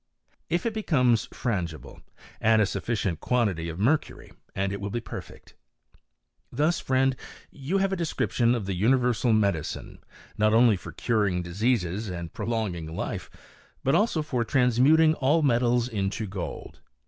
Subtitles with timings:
[0.49, 2.01] If it becomes frangible,
[2.41, 5.53] add a sufficient quantity of mercury and it will be •perfect.
[6.51, 7.15] Thus, friend,
[7.51, 9.99] you have a description of the universal medicine,
[10.39, 13.29] not only for curing diseases and prolonging life,
[13.83, 16.79] but also for transmuting all metals into gold.